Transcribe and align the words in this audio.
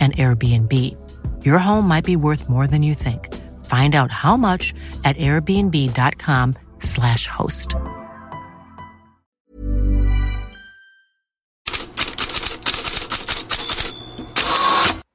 and 0.00 0.16
Airbnb. 0.16 0.96
Your 1.44 1.58
home 1.58 1.86
might 1.86 2.04
be 2.04 2.16
worth 2.16 2.48
more 2.48 2.66
than 2.66 2.82
you 2.82 2.94
think. 2.94 3.28
Find 3.66 3.94
out 3.94 4.10
how 4.10 4.36
much 4.36 4.74
at 5.04 5.16
airbnb.com 5.16 6.54
slash 6.80 7.26
host. 7.26 7.76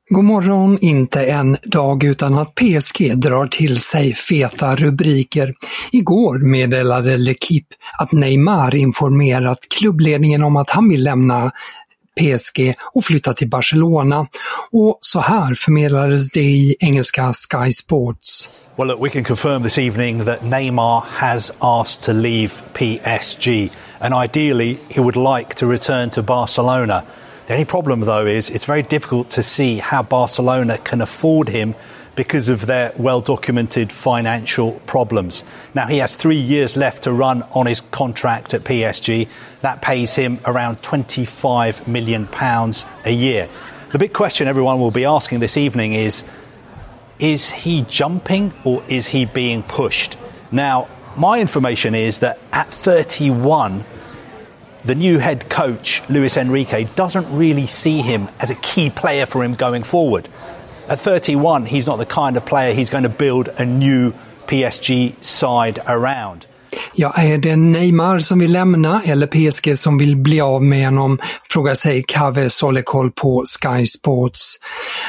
God 0.09 0.23
morgon, 0.23 0.77
inte 0.81 1.25
en 1.25 1.57
dag 1.63 2.03
utan 2.03 2.37
att 2.37 2.55
PSG 2.55 3.17
drar 3.17 3.47
till 3.47 3.79
sig 3.79 4.13
feta 4.13 4.75
rubriker. 4.75 5.53
Igår 5.91 6.39
meddelade 6.39 7.17
L'Equipe 7.17 7.73
att 7.97 8.11
Neymar 8.11 8.75
informerat 8.75 9.59
klubbledningen 9.79 10.43
om 10.43 10.55
att 10.55 10.69
han 10.69 10.89
vill 10.89 11.03
lämna 11.03 11.51
PSG 12.19 12.75
och 12.93 13.03
flytta 13.05 13.33
till 13.33 13.49
Barcelona. 13.49 14.27
Och 14.71 14.97
så 15.01 15.19
här 15.19 15.53
förmedlades 15.55 16.31
det 16.31 16.41
i 16.41 16.75
engelska 16.79 17.33
Sky 17.33 17.71
Sports. 17.71 18.49
Well, 18.77 18.87
look, 18.87 19.03
we 19.03 19.09
can 19.09 19.23
confirm 19.23 19.63
this 19.63 19.77
evening 19.77 20.25
that 20.25 20.43
Neymar 20.43 21.03
has 21.07 21.51
asked 21.59 22.03
to 22.03 22.13
leave 22.13 22.51
PSG, 22.73 23.69
and 23.99 24.13
ideally, 24.13 24.77
he 24.89 25.01
would 25.01 25.15
like 25.15 25.55
to 25.55 25.71
return 25.71 26.09
to 26.09 26.21
Barcelona. 26.21 27.03
The 27.47 27.53
only 27.53 27.65
problem, 27.65 28.01
though, 28.01 28.25
is 28.25 28.49
it's 28.49 28.65
very 28.65 28.83
difficult 28.83 29.29
to 29.29 29.43
see 29.43 29.77
how 29.77 30.03
Barcelona 30.03 30.77
can 30.77 31.01
afford 31.01 31.49
him 31.49 31.73
because 32.15 32.49
of 32.49 32.65
their 32.65 32.91
well 32.97 33.21
documented 33.21 33.91
financial 33.91 34.73
problems. 34.87 35.43
Now, 35.73 35.87
he 35.87 35.97
has 35.97 36.15
three 36.15 36.39
years 36.39 36.77
left 36.77 37.03
to 37.03 37.11
run 37.11 37.43
on 37.53 37.65
his 37.65 37.81
contract 37.81 38.53
at 38.53 38.63
PSG. 38.63 39.27
That 39.61 39.81
pays 39.81 40.15
him 40.15 40.39
around 40.45 40.81
£25 40.81 41.87
million 41.87 42.27
a 43.05 43.11
year. 43.11 43.49
The 43.91 43.99
big 43.99 44.13
question 44.13 44.47
everyone 44.47 44.79
will 44.79 44.91
be 44.91 45.05
asking 45.05 45.39
this 45.39 45.57
evening 45.57 45.93
is 45.93 46.23
is 47.19 47.49
he 47.49 47.83
jumping 47.83 48.53
or 48.65 48.83
is 48.89 49.07
he 49.07 49.25
being 49.25 49.63
pushed? 49.63 50.17
Now, 50.51 50.89
my 51.15 51.39
information 51.39 51.95
is 51.95 52.19
that 52.19 52.39
at 52.51 52.69
31, 52.73 53.85
the 54.83 54.95
new 54.95 55.17
head 55.17 55.49
coach, 55.49 56.01
Luis 56.09 56.35
Enrique, 56.35 56.83
doesn't 56.95 57.33
really 57.35 57.67
see 57.67 58.01
him 58.01 58.27
as 58.39 58.51
a 58.51 58.55
key 58.55 58.89
player 58.89 59.25
for 59.25 59.43
him 59.43 59.55
going 59.55 59.83
forward. 59.83 60.27
At 60.87 60.99
31, 60.99 61.65
he's 61.65 61.87
not 61.87 61.99
the 61.99 62.05
kind 62.05 62.37
of 62.37 62.45
player 62.45 62.73
he's 62.73 62.89
going 62.91 63.03
to 63.03 63.17
build 63.17 63.49
a 63.57 63.65
new 63.65 64.11
PSG 64.47 65.13
side 65.21 65.79
around. 65.85 66.45
Ja, 66.95 67.13
är 67.13 67.37
det 67.37 67.55
Neymar 67.55 68.19
som 68.19 68.39
vill 68.39 68.51
lämna 68.51 69.01
eller 69.05 69.27
PSG 69.27 69.77
som 69.77 69.97
vill 69.97 70.15
bli 70.15 70.41
av 70.41 70.63
med 70.63 70.85
honom? 70.85 71.19
Frågar 71.49 71.75
sig 71.75 72.03
Kave 72.07 72.49
Solekol 72.49 73.11
på 73.11 73.43
Sky 73.45 73.85
Sports. 73.85 74.55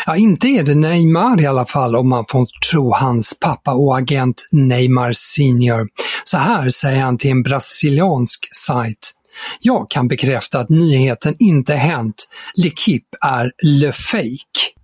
Ja, 0.07 0.17
inte 0.17 0.49
är 0.49 0.63
det 0.63 0.75
Neymar 0.75 1.41
i 1.41 1.47
alla 1.47 1.65
fall 1.65 1.97
om 1.97 2.09
man 2.09 2.25
får 2.29 2.47
tro 2.71 2.93
hans 2.93 3.41
pappa 3.41 3.73
och 3.73 3.99
agent 3.99 4.49
Neymar 4.53 5.13
Senior. 5.13 5.89
Så 6.25 6.39
här 6.39 6.71
säger 6.71 7.01
han 7.01 7.19
till 7.19 7.31
en 7.31 7.43
brasiliansk 7.43 8.49
sajt. 8.57 9.13
Jag 9.61 9.91
kan 9.91 10.09
bekräfta 10.09 10.61
att 10.61 10.69
nyheten 10.69 11.37
inte 11.39 11.75
hänt. 11.75 12.29
L'Equipe 12.59 13.17
är 13.21 13.51
le 13.63 13.93
fake. 13.93 14.76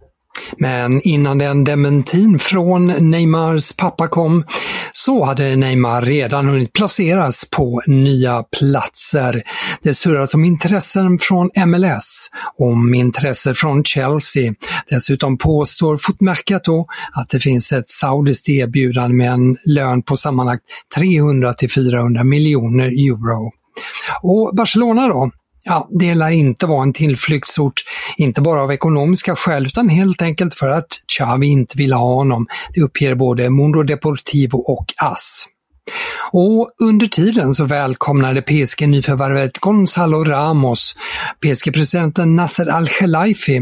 Men 0.58 1.00
innan 1.02 1.38
den 1.38 1.64
dementin 1.64 2.38
från 2.38 2.86
Neymars 2.86 3.72
pappa 3.72 4.08
kom 4.08 4.44
så 4.92 5.24
hade 5.24 5.56
Neymar 5.56 6.02
redan 6.02 6.48
hunnit 6.48 6.72
placeras 6.72 7.48
på 7.50 7.82
nya 7.86 8.42
platser. 8.58 9.42
Det 9.82 9.94
surras 9.94 10.34
om 10.34 10.44
intressen 10.44 11.18
från 11.18 11.50
MLS, 11.66 12.30
om 12.58 12.94
intresse 12.94 13.54
från 13.54 13.84
Chelsea. 13.84 14.54
Dessutom 14.90 15.38
påstår 15.38 15.96
Footmercato 15.96 16.86
att 17.12 17.28
det 17.28 17.40
finns 17.40 17.72
ett 17.72 17.88
saudiskt 17.88 18.48
erbjudande 18.48 19.16
med 19.16 19.32
en 19.32 19.56
lön 19.64 20.02
på 20.02 20.16
sammanlagt 20.16 20.62
300 20.96 21.52
till 21.54 21.70
400 21.70 22.24
miljoner 22.24 22.86
euro. 22.86 23.50
Och 24.22 24.56
Barcelona 24.56 25.08
då? 25.08 25.30
Ja, 25.64 25.88
det 25.90 26.14
lär 26.14 26.30
inte 26.30 26.66
vara 26.66 26.82
en 26.82 26.92
tillflyktsort, 26.92 27.74
inte 28.16 28.40
bara 28.40 28.62
av 28.62 28.72
ekonomiska 28.72 29.36
skäl 29.36 29.66
utan 29.66 29.88
helt 29.88 30.22
enkelt 30.22 30.54
för 30.54 30.68
att 30.68 30.86
Xavi 31.16 31.46
inte 31.46 31.78
ville 31.78 31.94
ha 31.94 32.14
honom. 32.14 32.46
Det 32.74 32.80
uppger 32.80 33.14
både 33.14 33.50
Mundo 33.50 33.82
Deportivo 33.82 34.56
och 34.56 34.86
AS. 34.96 35.46
Och 36.32 36.70
under 36.82 37.06
tiden 37.06 37.52
så 37.52 37.64
välkomnade 37.64 38.42
PSG 38.42 38.88
nyförvärvet 38.88 39.58
Gonzalo 39.58 40.24
Ramos. 40.24 40.94
PSG-presidenten 41.40 42.36
Nasser 42.36 42.70
Al-Khelaifi 42.70 43.56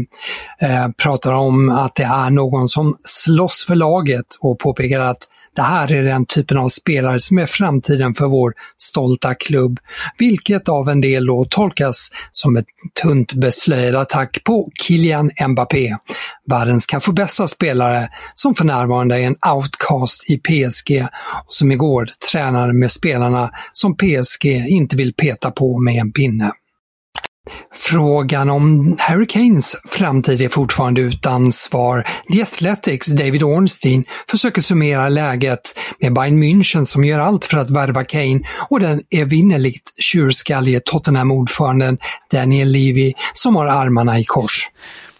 eh, 0.61 0.87
pratar 1.03 1.33
om 1.33 1.69
att 1.69 1.95
det 1.95 2.03
är 2.03 2.29
någon 2.29 2.69
som 2.69 2.97
slåss 3.03 3.65
för 3.67 3.75
laget 3.75 4.25
och 4.41 4.59
påpekar 4.59 4.99
att 4.99 5.27
det 5.55 5.61
här 5.61 5.91
är 5.91 6.03
den 6.03 6.25
typen 6.25 6.57
av 6.57 6.69
spelare 6.69 7.19
som 7.19 7.37
är 7.37 7.45
framtiden 7.45 8.13
för 8.13 8.27
vår 8.27 8.53
stolta 8.77 9.35
klubb, 9.35 9.79
vilket 10.17 10.69
av 10.69 10.89
en 10.89 11.01
del 11.01 11.25
då 11.25 11.45
tolkas 11.49 12.09
som 12.31 12.57
ett 12.57 12.65
tunt 13.01 13.33
beslöjad 13.33 13.95
attack 13.95 14.41
på 14.43 14.69
Kylian 14.81 15.31
Mbappé, 15.47 15.97
världens 16.49 16.85
kanske 16.85 17.13
bästa 17.13 17.47
spelare 17.47 18.09
som 18.33 18.55
för 18.55 18.65
närvarande 18.65 19.15
är 19.15 19.27
en 19.27 19.35
outcast 19.55 20.29
i 20.29 20.37
PSG 20.37 21.07
och 21.45 21.53
som 21.53 21.71
igår 21.71 22.09
tränade 22.31 22.73
med 22.73 22.91
spelarna 22.91 23.51
som 23.71 23.97
PSG 23.97 24.45
inte 24.45 24.95
vill 24.95 25.13
peta 25.13 25.51
på 25.51 25.79
med 25.79 25.95
en 25.95 26.11
pinne. 26.11 26.51
Frågan 27.73 28.49
om 28.49 28.97
Hurricanes 28.99 29.75
framtid 29.89 30.41
är 30.41 30.49
fortfarande 30.49 31.01
utan 31.01 31.51
svar. 31.51 32.07
The 32.33 32.41
Athletics 32.41 33.07
David 33.07 33.43
Ornstein 33.43 34.05
försöker 34.27 34.61
summera 34.61 35.09
läget 35.09 35.61
med 35.99 36.13
Bayern 36.13 36.43
München 36.43 36.85
som 36.85 37.03
gör 37.03 37.19
allt 37.19 37.45
för 37.45 37.57
att 37.57 37.69
värva 37.69 38.03
Kane 38.03 38.41
och 38.69 38.79
den 38.79 39.01
evinnerligt 39.09 40.01
tjurskallige 40.01 40.79
Tottenham-ordföranden 40.79 41.97
Daniel 42.31 42.69
Levy 42.69 43.13
som 43.33 43.55
har 43.55 43.65
armarna 43.65 44.19
i 44.19 44.23
kors. 44.23 44.69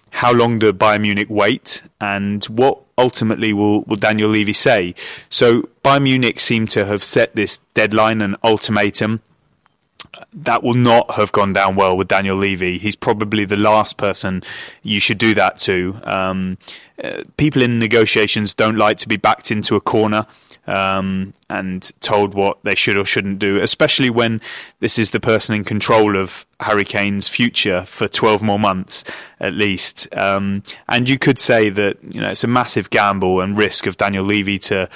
How 0.09 0.33
long 0.33 0.59
do 0.59 0.73
Bayern 0.73 1.01
Munich 1.01 1.29
wait 1.29 1.83
and 1.99 2.45
what 2.49 2.75
ultimately 3.01 3.53
will, 3.53 3.83
will 3.87 3.99
Daniel 3.99 4.31
Levy 4.31 4.53
say? 4.53 4.93
So 5.29 5.63
Bayern 5.83 6.03
Munich 6.03 6.39
seem 6.39 6.67
to 6.67 6.79
have 6.79 6.99
set 6.99 7.33
this 7.35 7.61
deadline 7.75 8.21
and 8.21 8.35
ultimatum 8.43 9.19
that 10.33 10.63
will 10.63 10.75
not 10.75 11.11
have 11.11 11.31
gone 11.31 11.53
down 11.53 11.75
well 11.75 11.95
with 11.95 12.07
Daniel 12.07 12.37
Levy. 12.37 12.77
He's 12.77 12.95
probably 12.95 13.45
the 13.45 13.57
last 13.57 13.97
person 13.97 14.43
you 14.83 14.99
should 14.99 15.17
do 15.17 15.33
that 15.35 15.59
to. 15.59 15.99
Um, 16.03 16.57
uh, 17.03 17.23
people 17.37 17.61
in 17.61 17.79
negotiations 17.79 18.53
don't 18.53 18.77
like 18.77 18.97
to 18.97 19.07
be 19.07 19.17
backed 19.17 19.51
into 19.51 19.75
a 19.75 19.81
corner 19.81 20.27
um, 20.67 21.33
and 21.49 21.91
told 22.01 22.33
what 22.33 22.59
they 22.63 22.75
should 22.75 22.97
or 22.97 23.05
shouldn't 23.05 23.39
do, 23.39 23.57
especially 23.57 24.09
when 24.09 24.41
this 24.79 24.99
is 24.99 25.11
the 25.11 25.19
person 25.19 25.55
in 25.55 25.63
control 25.63 26.15
of 26.15 26.45
Harry 26.59 26.85
Kane's 26.85 27.27
future 27.27 27.83
for 27.85 28.07
12 28.07 28.41
more 28.41 28.59
months 28.59 29.03
at 29.39 29.53
least. 29.53 30.13
Um, 30.15 30.63
and 30.87 31.09
you 31.09 31.17
could 31.17 31.39
say 31.39 31.69
that 31.69 31.97
you 32.03 32.21
know 32.21 32.29
it's 32.29 32.43
a 32.43 32.47
massive 32.47 32.89
gamble 32.89 33.41
and 33.41 33.57
risk 33.57 33.87
of 33.87 33.97
Daniel 33.97 34.23
Levy 34.23 34.59
to 34.59 34.89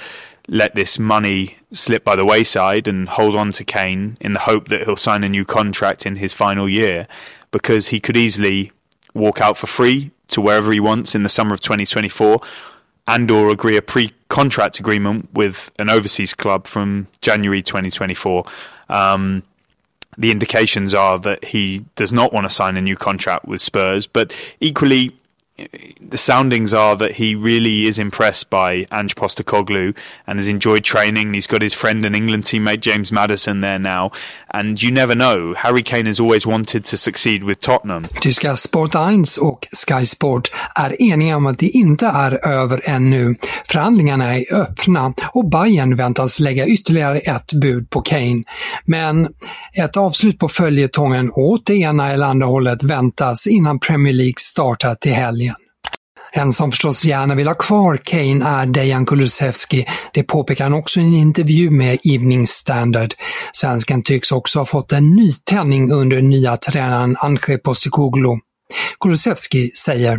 let 0.48 0.74
this 0.74 0.98
money 0.98 1.56
slip 1.72 2.04
by 2.04 2.16
the 2.16 2.24
wayside 2.24 2.86
and 2.86 3.08
hold 3.08 3.34
on 3.34 3.52
to 3.52 3.64
Kane 3.64 4.16
in 4.20 4.32
the 4.32 4.40
hope 4.40 4.68
that 4.68 4.84
he'll 4.84 4.96
sign 4.96 5.24
a 5.24 5.28
new 5.28 5.44
contract 5.44 6.06
in 6.06 6.16
his 6.16 6.32
final 6.32 6.68
year 6.68 7.08
because 7.50 7.88
he 7.88 8.00
could 8.00 8.16
easily 8.16 8.70
walk 9.14 9.40
out 9.40 9.56
for 9.56 9.66
free 9.66 10.10
to 10.28 10.40
wherever 10.40 10.72
he 10.72 10.80
wants 10.80 11.14
in 11.14 11.22
the 11.22 11.28
summer 11.28 11.54
of 11.54 11.60
2024 11.60 12.40
and 13.08 13.30
or 13.30 13.50
agree 13.50 13.76
a 13.76 13.82
pre-contract 13.82 14.80
agreement 14.80 15.28
with 15.32 15.70
an 15.78 15.88
overseas 15.88 16.34
club 16.34 16.66
from 16.66 17.06
January 17.20 17.62
2024. 17.62 18.44
Um, 18.88 19.42
the 20.18 20.30
indications 20.30 20.94
are 20.94 21.18
that 21.20 21.44
he 21.44 21.84
does 21.94 22.12
not 22.12 22.32
want 22.32 22.46
to 22.46 22.50
sign 22.50 22.76
a 22.76 22.82
new 22.82 22.96
contract 22.96 23.46
with 23.46 23.60
Spurs, 23.60 24.06
but 24.06 24.34
equally 24.60 25.16
the 26.00 26.18
soundings 26.18 26.74
are 26.74 26.96
that 26.96 27.12
he 27.12 27.34
really 27.34 27.86
is 27.86 27.98
impressed 27.98 28.50
by 28.50 28.86
Ange 28.92 29.14
Postacoglu 29.16 29.96
and 30.26 30.38
has 30.38 30.48
enjoyed 30.48 30.84
training. 30.84 31.32
He's 31.32 31.46
got 31.46 31.62
his 31.62 31.74
friend 31.74 32.04
and 32.04 32.14
England 32.14 32.44
teammate 32.44 32.80
James 32.80 33.10
Madison 33.12 33.60
there 33.62 33.78
now. 33.78 34.10
And 34.50 34.82
you 34.82 34.90
never 34.90 35.14
know. 35.14 35.54
Harry 35.54 35.82
Kane 35.82 36.06
has 36.06 36.20
always 36.20 36.46
wanted 36.46 36.84
to 36.84 36.96
succeed 36.96 37.42
with 37.42 37.60
Tottenham. 37.60 38.04
Tyska 38.20 38.56
Sport 38.56 38.94
1 38.94 39.36
och 39.40 39.66
Sky 39.72 40.04
Sport 40.04 40.50
är 40.74 41.02
eniga 41.02 41.36
om 41.36 41.46
att 41.46 41.58
det 41.58 41.68
inte 41.68 42.06
är 42.06 42.46
över 42.46 42.80
ännu. 42.84 43.34
Förhandlingarna 43.64 44.38
är 44.38 44.54
öppna 44.54 45.14
och 45.32 45.50
Bayern 45.50 45.96
väntas 45.96 46.40
lägga 46.40 46.66
ytterligare 46.66 47.18
ett 47.18 47.52
bud 47.52 47.90
på 47.90 48.00
Kane. 48.00 48.42
Men 48.84 49.28
ett 49.72 49.96
avslut 49.96 50.38
på 50.38 50.48
följetongen 50.48 51.30
åt 51.34 51.66
det 51.66 51.74
ena 51.74 52.12
eller 52.12 52.26
andra 52.26 52.46
hållet 52.46 52.82
väntas 52.82 53.46
innan 53.46 53.78
Premier 53.78 54.14
League 54.14 54.34
startar 54.38 54.94
till 54.94 55.12
helgen. 55.12 55.45
En 56.36 56.52
som 56.52 56.70
förstås 56.70 57.04
gärna 57.04 57.34
vill 57.34 57.46
ha 57.46 57.54
kvar 57.54 58.00
Kane 58.04 58.44
är 58.44 58.66
Dejan 58.66 59.06
Kulusevski. 59.06 59.86
Det 60.12 60.22
påpekar 60.22 60.64
han 60.64 60.74
också 60.74 61.00
i 61.00 61.02
en 61.02 61.14
intervju 61.14 61.70
med 61.70 61.98
Evening 62.04 62.46
Standard. 62.46 63.14
Svensken 63.52 64.02
tycks 64.02 64.32
också 64.32 64.58
ha 64.58 64.66
fått 64.66 64.92
en 64.92 65.16
nytändning 65.16 65.92
under 65.92 66.22
nya 66.22 66.56
tränaren 66.56 67.16
Ange 67.20 67.58
Postecoglou. 67.64 68.38
Kulusevski 69.00 69.70
säger 69.70 70.18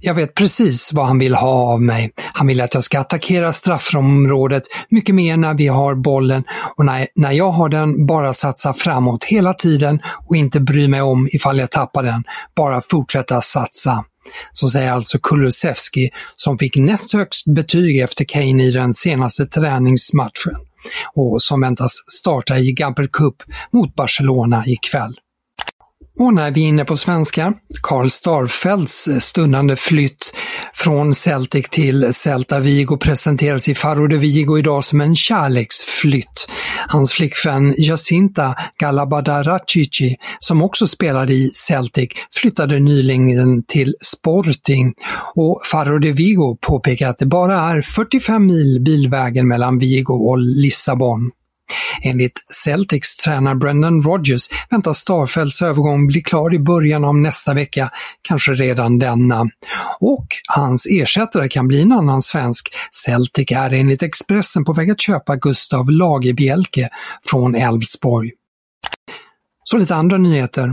jag 0.00 0.14
vet 0.14 0.34
precis 0.34 0.92
vad 0.92 1.06
han 1.06 1.18
vill 1.18 1.34
ha 1.34 1.72
av 1.72 1.82
mig. 1.82 2.10
Han 2.32 2.46
vill 2.46 2.60
att 2.60 2.74
jag 2.74 2.84
ska 2.84 3.00
attackera 3.00 3.52
straffområdet 3.52 4.62
mycket 4.90 5.14
mer 5.14 5.36
när 5.36 5.54
vi 5.54 5.66
har 5.66 5.94
bollen 5.94 6.44
och 6.76 6.84
när, 6.84 7.08
när 7.14 7.32
jag 7.32 7.50
har 7.50 7.68
den 7.68 8.06
bara 8.06 8.32
satsa 8.32 8.72
framåt 8.72 9.24
hela 9.24 9.54
tiden 9.54 10.00
och 10.26 10.36
inte 10.36 10.60
bry 10.60 10.88
mig 10.88 11.02
om 11.02 11.28
ifall 11.32 11.58
jag 11.58 11.70
tappar 11.70 12.02
den. 12.02 12.24
Bara 12.56 12.80
fortsätta 12.80 13.40
satsa. 13.40 14.04
Så 14.52 14.68
säger 14.68 14.92
alltså 14.92 15.18
Kulusevski 15.18 16.10
som 16.36 16.58
fick 16.58 16.76
näst 16.76 17.12
högst 17.12 17.46
betyg 17.46 18.00
efter 18.00 18.24
Kane 18.24 18.64
i 18.64 18.70
den 18.70 18.94
senaste 18.94 19.46
träningsmatchen 19.46 20.56
och 21.14 21.42
som 21.42 21.60
väntas 21.60 21.92
starta 22.18 22.58
i 22.58 22.72
Gabber 22.72 23.08
Cup 23.12 23.42
mot 23.72 23.94
Barcelona 23.94 24.64
ikväll. 24.66 25.14
Och 26.20 26.34
när 26.34 26.50
vi 26.50 26.64
är 26.64 26.68
inne 26.68 26.84
på 26.84 26.96
svenska, 26.96 27.52
Karl 27.82 28.08
Starfelts 28.08 29.08
eh, 29.08 29.18
stundande 29.18 29.76
flytt 29.76 30.34
från 30.74 31.14
Celtic 31.14 31.68
till 31.70 32.14
Celta 32.14 32.60
Vigo 32.60 32.96
presenteras 32.96 33.68
i 33.68 33.74
Faro 33.74 34.06
de 34.06 34.18
Vigo 34.18 34.58
idag 34.58 34.84
som 34.84 35.00
en 35.00 35.16
kärleksflytt. 35.16 36.50
Hans 36.88 37.12
flickvän 37.12 37.74
Jacinta 37.78 38.54
Galabadaracici, 38.78 40.16
som 40.38 40.62
också 40.62 40.86
spelade 40.86 41.32
i 41.32 41.50
Celtic, 41.54 42.10
flyttade 42.34 42.78
nyligen 42.78 43.62
till 43.62 43.94
Sporting 44.00 44.94
och 45.34 45.60
Faro 45.64 45.98
de 45.98 46.12
Vigo 46.12 46.58
påpekar 46.60 47.08
att 47.08 47.18
det 47.18 47.26
bara 47.26 47.60
är 47.60 47.82
45 47.82 48.46
mil 48.46 48.80
bilvägen 48.80 49.48
mellan 49.48 49.78
Vigo 49.78 50.12
och 50.12 50.38
Lissabon. 50.38 51.30
Enligt 52.02 52.44
Celtics 52.64 53.16
tränare 53.16 53.54
Brendan 53.54 54.02
Rodgers 54.02 54.48
väntas 54.70 54.98
Starfelts 54.98 55.62
övergång 55.62 56.06
bli 56.06 56.22
klar 56.22 56.54
i 56.54 56.58
början 56.58 57.04
av 57.04 57.16
nästa 57.16 57.54
vecka, 57.54 57.90
kanske 58.22 58.52
redan 58.52 58.98
denna. 58.98 59.46
Och 60.00 60.26
hans 60.48 60.86
ersättare 60.90 61.48
kan 61.48 61.68
bli 61.68 61.82
en 61.82 61.92
annan 61.92 62.22
svensk. 62.22 62.68
Celtic 63.04 63.52
är 63.52 63.72
enligt 63.72 64.02
Expressen 64.02 64.64
på 64.64 64.72
väg 64.72 64.90
att 64.90 65.00
köpa 65.00 65.36
Gustav 65.36 65.90
Lagerbielke 65.90 66.88
från 67.30 67.54
Elfsborg. 67.54 68.30
Så 69.64 69.76
lite 69.76 69.94
andra 69.94 70.18
nyheter. 70.18 70.70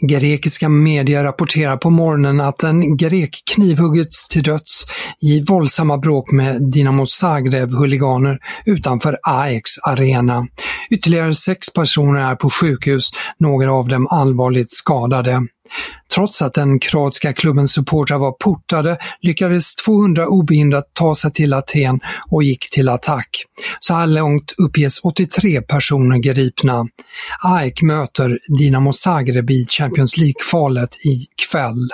Grekiska 0.00 0.68
medier 0.68 1.24
rapporterar 1.24 1.76
på 1.76 1.90
morgonen 1.90 2.40
att 2.40 2.62
en 2.62 2.96
grek 2.96 3.42
knivhuggits 3.54 4.28
till 4.28 4.42
döds 4.42 4.86
i 5.20 5.44
våldsamma 5.44 5.98
bråk 5.98 6.32
med 6.32 6.70
Dinamo 6.72 7.06
Zagreb-huliganer 7.06 8.38
utanför 8.66 9.18
Ajax 9.22 9.70
arena. 9.78 10.46
Ytterligare 10.90 11.34
sex 11.34 11.72
personer 11.72 12.20
är 12.20 12.34
på 12.34 12.50
sjukhus, 12.50 13.10
några 13.38 13.72
av 13.72 13.88
dem 13.88 14.06
allvarligt 14.10 14.70
skadade. 14.70 15.42
Trots 16.14 16.42
att 16.42 16.52
den 16.52 16.78
kroatiska 16.78 17.32
klubbens 17.32 17.72
supportrar 17.72 18.18
var 18.18 18.32
portade 18.32 18.98
lyckades 19.20 19.74
200 19.74 20.26
obehindrat 20.28 20.90
ta 20.92 21.14
sig 21.14 21.32
till 21.32 21.54
Aten 21.54 22.00
och 22.30 22.42
gick 22.42 22.70
till 22.70 22.88
attack. 22.88 23.28
Så 23.80 23.94
här 23.94 24.06
långt 24.06 24.52
uppges 24.58 25.00
83 25.00 25.62
personer 25.62 26.18
gripna. 26.18 26.86
AEK 27.42 27.82
möter 27.82 28.38
Dinamo 28.58 28.92
Zagreb 28.92 29.50
i 29.50 29.66
Champions 29.70 30.16
League-kvalet 30.16 30.96
ikväll. 31.02 31.88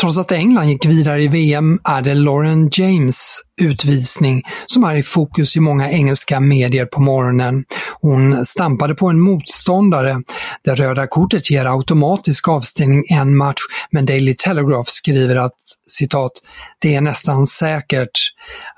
Trots 0.00 0.18
att 0.18 0.32
England 0.32 0.68
gick 0.68 0.86
vidare 0.86 1.22
i 1.22 1.28
VM 1.28 1.78
är 1.84 2.02
det 2.02 2.14
Lauren 2.14 2.68
James 2.72 3.40
utvisning 3.60 4.42
som 4.66 4.84
är 4.84 4.96
i 4.96 5.02
fokus 5.02 5.56
i 5.56 5.60
många 5.60 5.90
engelska 5.90 6.40
medier 6.40 6.86
på 6.86 7.00
morgonen. 7.00 7.64
Hon 8.00 8.46
stampade 8.46 8.94
på 8.94 9.08
en 9.08 9.20
motståndare. 9.20 10.22
Det 10.64 10.74
röda 10.74 11.06
kortet 11.06 11.50
ger 11.50 11.66
automatisk 11.66 12.48
avstängning 12.48 13.04
en 13.08 13.36
match, 13.36 13.60
men 13.90 14.06
Daily 14.06 14.34
Telegraph 14.34 14.88
skriver 14.90 15.36
att 15.36 15.58
citat, 15.86 16.32
det 16.78 16.94
är 16.94 17.00
nästan 17.00 17.46
säkert 17.46 18.10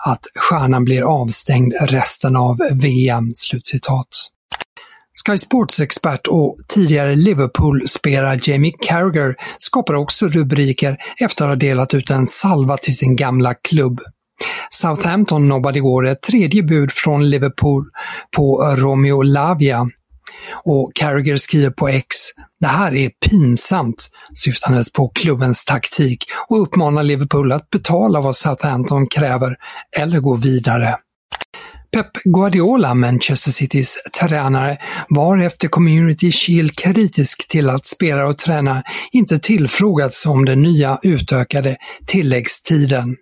att 0.07 0.27
stjärnan 0.35 0.85
blir 0.85 1.03
avstängd 1.03 1.75
resten 1.81 2.37
av 2.37 2.59
VM. 2.73 3.35
Slutcitat. 3.35 4.36
Sky 5.25 5.39
Sports-expert 5.39 6.27
och 6.27 6.57
tidigare 6.69 7.15
Liverpool-spelare 7.15 8.41
Jamie 8.43 8.73
Carragher 8.81 9.35
skapar 9.59 9.95
också 9.95 10.29
rubriker 10.29 10.97
efter 11.21 11.45
att 11.45 11.51
ha 11.51 11.57
delat 11.57 11.95
ut 11.95 12.11
en 12.11 12.27
salva 12.27 12.77
till 12.77 12.97
sin 12.97 13.17
gamla 13.17 13.55
klubb. 13.55 14.01
Southampton 14.71 15.49
nobbade 15.49 15.79
igår 15.79 16.07
ett 16.07 16.23
tredje 16.23 16.63
bud 16.63 16.93
från 16.93 17.31
Liverpool 17.31 17.85
på 18.37 18.75
Romeo 18.77 19.23
Lavia. 19.23 19.87
Och 20.65 20.93
Carragher 20.95 21.37
skriver 21.37 21.71
på 21.71 21.89
X 21.89 22.17
“Det 22.61 22.67
här 22.67 22.95
är 22.95 23.11
pinsamt” 23.29 24.11
syftandes 24.35 24.93
på 24.93 25.09
klubbens 25.09 25.65
taktik 25.65 26.25
och 26.49 26.63
uppmanar 26.63 27.03
Liverpool 27.03 27.53
att 27.53 27.71
betala 27.71 28.21
vad 28.21 28.37
Southampton 28.37 29.07
kräver 29.07 29.57
eller 29.97 30.21
gå 30.21 30.37
vidare. 30.37 30.97
Pep 31.97 32.13
Guardiola, 32.25 32.95
Manchester 32.95 33.51
Citys 33.51 33.99
tränare, 34.21 34.79
var 35.09 35.39
efter 35.39 35.69
Community 35.69 36.33
Shield 36.33 36.77
kritisk 36.77 37.49
till 37.49 37.71
att 37.71 37.87
spelare 37.87 38.29
och 38.29 38.39
tränare 38.39 38.83
inte 39.13 39.39
tillfrågats 39.39 40.27
om 40.27 40.45
den 40.45 40.63
nya 40.63 40.99
utökade 41.03 41.77
tilläggstiden. 42.07 43.17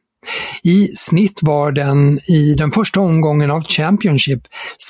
I 0.63 0.89
snitt 0.89 1.39
var 1.43 1.73
den 1.73 2.21
i 2.29 2.55
den 2.55 2.73
första 2.73 3.01
omgången 3.01 3.51
av 3.51 3.65
Championship 3.65 4.43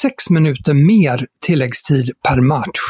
sex 0.02 0.30
minuter 0.30 0.74
mer 0.74 1.26
tilläggstid 1.46 2.10
per 2.28 2.40
match. 2.40 2.80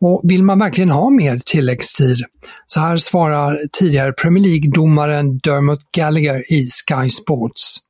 Och 0.00 0.20
vill 0.24 0.42
man 0.42 0.58
verkligen 0.58 0.90
ha 0.90 1.10
mer 1.10 1.40
tilläggstid? 1.46 2.24
Så 2.66 2.80
här 2.80 2.96
svarar 2.96 3.60
tidigare 3.72 4.12
Premier 4.12 4.44
League-domaren 4.44 5.38
Dermot 5.38 5.80
Gallagher 5.96 6.52
i 6.52 6.66
Sky 6.66 7.08
Sports. 7.08 7.85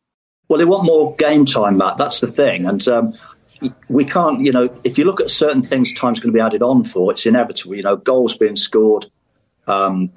Well, 0.48 0.58
they 0.58 0.64
want 0.64 0.84
more 0.84 1.14
game 1.16 1.44
time, 1.44 1.76
Matt. 1.76 1.96
That's 1.96 2.20
the 2.20 2.28
thing. 2.28 2.66
And 2.66 2.86
um, 2.88 3.14
we 3.88 4.04
can't, 4.04 4.40
you 4.44 4.52
know, 4.52 4.68
if 4.84 4.98
you 4.98 5.04
look 5.04 5.20
at 5.20 5.30
certain 5.30 5.62
things 5.62 5.92
time's 5.94 6.20
going 6.20 6.32
to 6.32 6.36
be 6.36 6.40
added 6.40 6.62
on 6.62 6.84
for, 6.84 7.10
it's 7.10 7.26
inevitable. 7.26 7.74
You 7.74 7.82
know, 7.82 7.96
goals 7.96 8.36
being 8.36 8.56
scored, 8.56 9.06
um, 9.66 10.10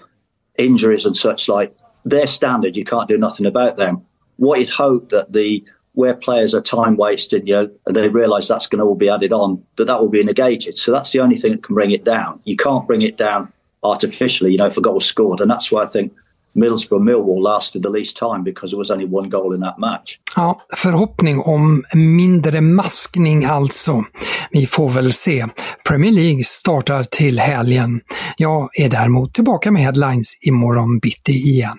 injuries 0.57 1.05
and 1.05 1.15
such 1.15 1.47
like, 1.47 1.75
they're 2.05 2.27
standard. 2.27 2.75
You 2.75 2.85
can't 2.85 3.07
do 3.07 3.17
nothing 3.17 3.45
about 3.45 3.77
them. 3.77 4.05
What 4.37 4.59
you'd 4.59 4.69
hope 4.69 5.09
that 5.09 5.33
the 5.33 5.65
where 5.93 6.13
players 6.13 6.53
are 6.53 6.61
time 6.61 6.95
wasted, 6.95 7.47
you 7.47 7.55
know, 7.55 7.69
and 7.85 7.95
they 7.95 8.07
realise 8.07 8.47
that's 8.47 8.67
going 8.67 8.79
to 8.79 8.85
all 8.85 8.95
be 8.95 9.09
added 9.09 9.33
on, 9.33 9.61
that 9.75 9.85
that 9.85 9.99
will 9.99 10.09
be 10.09 10.23
negated. 10.23 10.77
So 10.77 10.91
that's 10.91 11.11
the 11.11 11.19
only 11.19 11.35
thing 11.35 11.51
that 11.51 11.63
can 11.63 11.75
bring 11.75 11.91
it 11.91 12.05
down. 12.05 12.39
You 12.45 12.55
can't 12.55 12.87
bring 12.87 13.01
it 13.01 13.17
down 13.17 13.51
artificially, 13.83 14.51
you 14.51 14.57
know, 14.57 14.67
if 14.67 14.77
a 14.77 14.81
goal 14.81 15.01
scored, 15.01 15.41
and 15.41 15.51
that's 15.51 15.71
why 15.71 15.83
I 15.83 15.87
think 15.87 16.13
Middlesbrough 16.59 17.03
Millwall 17.03 17.43
lasted 17.43 17.83
the 17.83 17.89
least 17.89 18.17
time 18.17 18.43
because 18.43 18.71
there 18.71 18.77
was 18.77 18.89
only 18.91 19.05
one 19.05 19.29
goal 19.29 19.55
in 19.55 19.61
that 19.61 19.77
match. 19.77 20.19
Ja, 20.35 20.61
förhoppning 20.75 21.39
om 21.41 21.83
mindre 21.93 22.61
maskning 22.61 23.45
alltså. 23.45 24.03
Vi 24.51 24.65
får 24.65 24.89
väl 24.89 25.13
se. 25.13 25.47
Premier 25.87 26.11
League 26.11 26.43
startar 26.43 27.03
till 27.03 27.39
helgen. 27.39 28.01
Jag 28.37 28.69
är 28.79 28.89
däremot 28.89 29.33
tillbaka 29.33 29.71
med 29.71 29.81
headlines 29.83 30.39
imorgon 30.41 30.99
bitti 30.99 31.31
igen. 31.31 31.77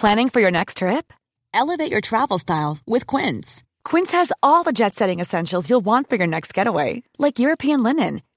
Planning 0.00 0.30
for 0.30 0.42
your 0.42 0.50
next 0.50 0.78
trip? 0.78 1.12
Elevate 1.54 1.92
your 1.92 2.00
travel 2.00 2.38
style 2.38 2.78
with 2.86 3.06
Quince. 3.06 3.62
Quince 3.90 4.16
has 4.16 4.32
all 4.42 4.64
the 4.64 4.72
jet-setting 4.72 5.20
essentials 5.20 5.70
you'll 5.70 5.84
want 5.84 6.08
for 6.08 6.18
your 6.18 6.26
next 6.26 6.58
getaway, 6.58 7.02
like 7.18 7.42
European 7.42 7.82
linen 7.82 8.20